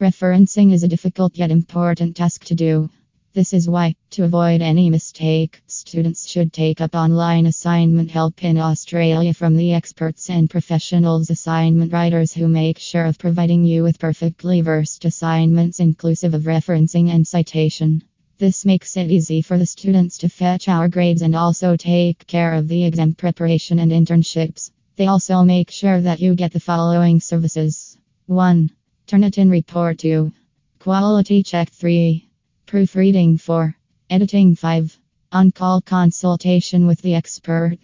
[0.00, 2.88] Referencing is a difficult yet important task to do.
[3.32, 8.58] This is why, to avoid any mistake, students should take up online assignment help in
[8.58, 13.98] Australia from the experts and professionals assignment writers who make sure of providing you with
[13.98, 18.04] perfectly versed assignments inclusive of referencing and citation.
[18.38, 22.54] This makes it easy for the students to fetch our grades and also take care
[22.54, 24.70] of the exam preparation and internships.
[24.94, 28.70] They also make sure that you get the following services 1.
[29.08, 30.30] Turnitin Report 2.
[30.80, 32.28] Quality Check 3.
[32.66, 33.74] Proofreading 4.
[34.10, 34.98] Editing 5.
[35.32, 37.78] On call consultation with the expert.